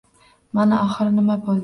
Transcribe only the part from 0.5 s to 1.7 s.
Mana, oxiri nima bo‘ldi...